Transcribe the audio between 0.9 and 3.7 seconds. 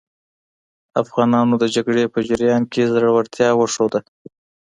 افغانانو د جګړې په جریان کې زړورتیا